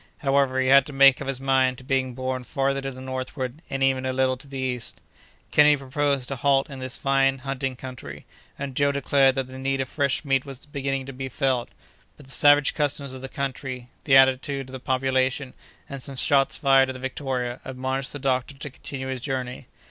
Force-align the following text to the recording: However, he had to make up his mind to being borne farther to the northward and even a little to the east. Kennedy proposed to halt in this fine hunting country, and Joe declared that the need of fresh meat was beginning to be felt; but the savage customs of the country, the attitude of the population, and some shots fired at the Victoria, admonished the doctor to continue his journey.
However, 0.17 0.59
he 0.59 0.65
had 0.69 0.87
to 0.87 0.93
make 0.93 1.21
up 1.21 1.27
his 1.27 1.39
mind 1.39 1.77
to 1.77 1.83
being 1.83 2.15
borne 2.15 2.43
farther 2.43 2.81
to 2.81 2.89
the 2.89 3.01
northward 3.01 3.61
and 3.69 3.83
even 3.83 4.03
a 4.03 4.11
little 4.11 4.35
to 4.37 4.47
the 4.47 4.57
east. 4.57 4.99
Kennedy 5.51 5.77
proposed 5.77 6.27
to 6.29 6.37
halt 6.37 6.71
in 6.71 6.79
this 6.79 6.97
fine 6.97 7.37
hunting 7.37 7.75
country, 7.75 8.25
and 8.57 8.73
Joe 8.75 8.91
declared 8.91 9.35
that 9.35 9.45
the 9.45 9.59
need 9.59 9.79
of 9.79 9.87
fresh 9.87 10.25
meat 10.25 10.43
was 10.43 10.65
beginning 10.65 11.05
to 11.05 11.13
be 11.13 11.29
felt; 11.29 11.69
but 12.17 12.25
the 12.25 12.31
savage 12.31 12.73
customs 12.73 13.13
of 13.13 13.21
the 13.21 13.29
country, 13.29 13.89
the 14.05 14.17
attitude 14.17 14.69
of 14.69 14.73
the 14.73 14.79
population, 14.79 15.53
and 15.87 16.01
some 16.01 16.15
shots 16.15 16.57
fired 16.57 16.89
at 16.89 16.93
the 16.93 16.99
Victoria, 16.99 17.59
admonished 17.63 18.11
the 18.11 18.17
doctor 18.17 18.55
to 18.55 18.71
continue 18.71 19.05
his 19.07 19.21
journey. 19.21 19.67